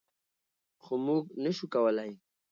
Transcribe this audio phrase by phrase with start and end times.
[0.83, 2.11] خو موږ نشو کولی.